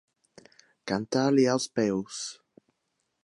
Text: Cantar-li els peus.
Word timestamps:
Cantar-li 0.91 1.45
els 1.53 1.69
peus. 1.81 2.21